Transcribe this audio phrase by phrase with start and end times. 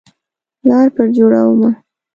[0.67, 1.71] لار پر جوړومه